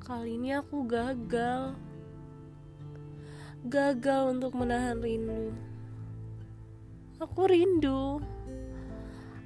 [0.00, 1.76] Kali ini aku gagal.
[3.68, 5.52] Gagal untuk menahan rindu.
[7.20, 8.24] Aku rindu.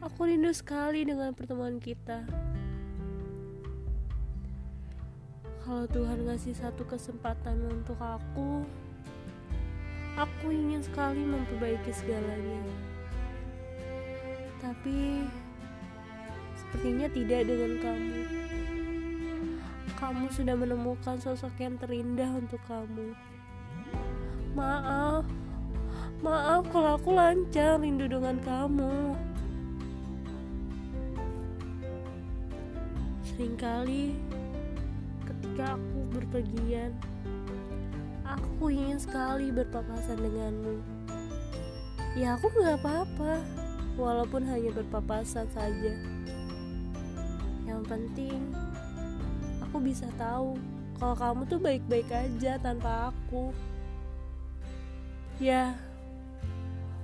[0.00, 2.24] Aku rindu sekali dengan pertemuan kita.
[5.60, 8.64] Kalau Tuhan ngasih satu kesempatan untuk aku,
[10.16, 12.64] aku ingin sekali memperbaiki segalanya.
[14.64, 15.28] Tapi
[16.56, 18.44] sepertinya tidak dengan kamu
[20.04, 23.16] kamu sudah menemukan sosok yang terindah untuk kamu.
[24.52, 25.24] Maaf,
[26.20, 29.16] maaf kalau aku lancar rindu dengan kamu.
[33.24, 34.12] Seringkali
[35.24, 36.92] ketika aku berpergian,
[38.28, 40.84] aku ingin sekali berpapasan denganmu.
[42.12, 43.40] Ya aku gak apa-apa,
[43.96, 45.96] walaupun hanya berpapasan saja.
[47.64, 48.52] Yang penting
[49.74, 50.54] aku bisa tahu
[51.02, 53.50] kalau kamu tuh baik-baik aja tanpa aku.
[55.42, 55.74] Ya,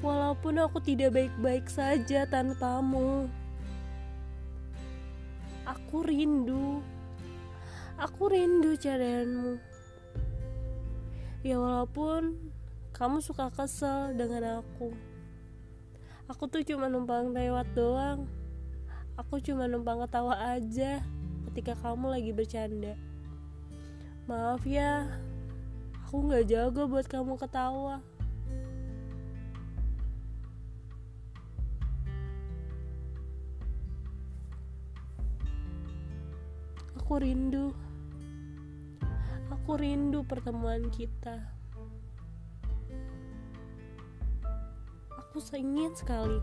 [0.00, 3.28] walaupun aku tidak baik-baik saja tanpamu,
[5.68, 6.80] aku rindu.
[8.00, 9.60] Aku rindu carianmu.
[11.44, 12.48] Ya walaupun
[12.96, 14.88] kamu suka kesel dengan aku.
[16.32, 18.24] Aku tuh cuma numpang lewat doang.
[19.20, 21.04] Aku cuma numpang ketawa aja
[21.50, 22.94] ketika kamu lagi bercanda.
[24.24, 25.04] Maaf ya,
[26.04, 28.00] aku gak jago buat kamu ketawa.
[37.04, 37.76] Aku rindu.
[39.52, 41.36] Aku rindu pertemuan kita.
[45.12, 46.40] Aku ingin sekali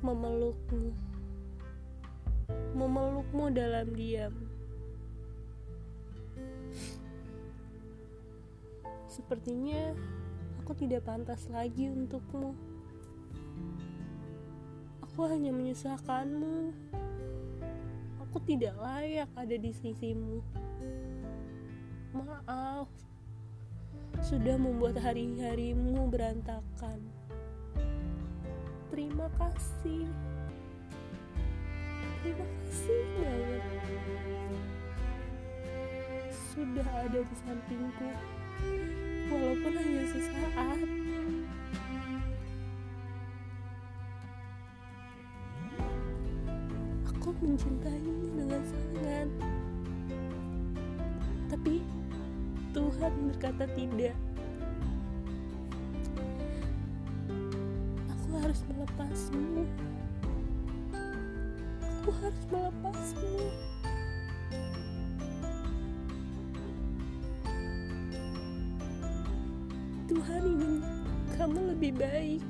[0.00, 1.07] memelukmu
[2.78, 4.30] memelukmu dalam diam.
[9.10, 9.98] Sepertinya
[10.62, 12.54] aku tidak pantas lagi untukmu.
[15.02, 16.70] Aku hanya menyusahkanmu.
[18.22, 20.38] Aku tidak layak ada di sisimu.
[22.14, 22.86] Maaf,
[24.22, 27.02] sudah membuat hari-harimu berantakan.
[28.94, 30.06] Terima kasih
[32.22, 33.62] terima kasih banget.
[36.52, 38.10] Sudah ada di sampingku
[39.28, 40.80] walaupun hanya sesaat.
[47.06, 49.28] Aku mencintaimu dengan sangat
[51.48, 51.82] tapi
[52.76, 54.14] Tuhan berkata tidak.
[58.12, 59.64] Aku harus melepasmu
[62.08, 63.36] aku harus melepasmu.
[70.08, 70.74] Tuhan ingin
[71.36, 72.40] kamu lebih baik,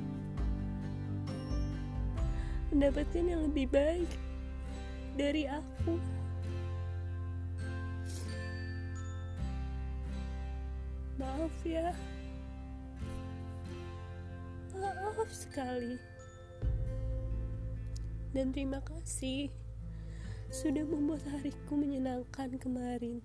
[2.71, 4.07] mendapatkan yang lebih baik
[5.19, 5.99] dari aku.
[11.19, 11.91] Maaf ya,
[14.71, 15.99] maaf sekali
[18.29, 19.49] dan terima kasih
[20.49, 23.21] sudah membuat hariku menyenangkan kemarin.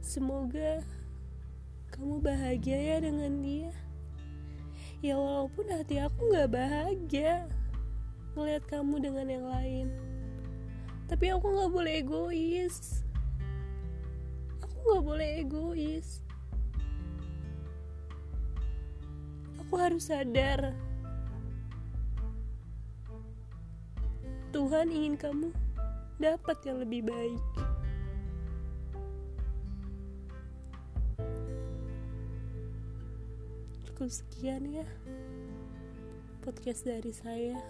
[0.00, 0.80] Semoga
[1.92, 3.72] kamu bahagia ya dengan dia.
[5.04, 7.44] Ya walaupun hati aku gak bahagia
[8.32, 9.86] ngeliat kamu dengan yang lain.
[11.04, 13.04] Tapi aku gak boleh egois.
[14.64, 16.24] Aku gak boleh egois.
[19.60, 20.72] Aku harus sadar
[24.56, 25.52] Tuhan ingin kamu
[26.16, 27.44] dapat yang lebih baik.
[33.84, 34.88] Cukup sekian ya
[36.40, 37.60] podcast dari saya.